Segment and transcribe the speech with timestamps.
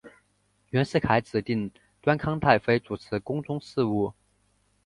[0.71, 1.69] 袁世凯指定
[2.01, 4.11] 端康太妃主持宫中事务。